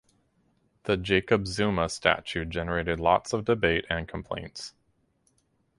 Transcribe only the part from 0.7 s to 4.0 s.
The Jacob Zuma statue generated lots of debate